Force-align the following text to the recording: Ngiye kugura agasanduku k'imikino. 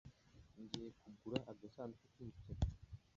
Ngiye 0.61 0.89
kugura 0.99 1.39
agasanduku 1.51 2.05
k'imikino. 2.13 2.65